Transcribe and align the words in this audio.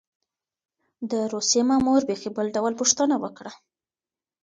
د 1.11 1.13
روسيې 1.33 1.61
مامور 1.69 2.01
بېخي 2.09 2.29
بل 2.35 2.45
ډول 2.55 2.73
پوښتنه 2.81 3.15
وکړه. 3.23 3.51